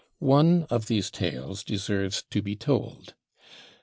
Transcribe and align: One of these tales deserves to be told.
One 0.17 0.63
of 0.71 0.87
these 0.87 1.11
tales 1.11 1.63
deserves 1.63 2.23
to 2.31 2.41
be 2.41 2.55
told. 2.55 3.13